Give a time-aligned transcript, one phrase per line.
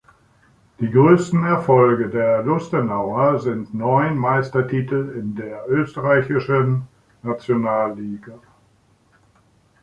[0.79, 6.87] Die größten Erfolge der Lustenauer sind neun Meistertitel in der österreichischen
[7.21, 8.39] Nationalliga.